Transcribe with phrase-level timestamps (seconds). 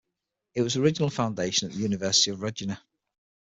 [0.55, 2.83] It was an original foundation at the University of Regina.